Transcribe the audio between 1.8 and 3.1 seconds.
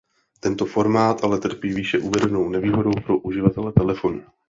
uvedenou nevýhodou